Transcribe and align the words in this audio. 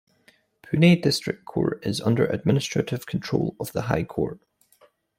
Pune 0.63 0.99
District 0.99 1.45
Court 1.45 1.85
is 1.85 2.01
under 2.01 2.25
administrative 2.25 3.05
control 3.05 3.55
of 3.59 3.71
the 3.71 3.83
High 3.83 4.03
Court. 4.03 4.39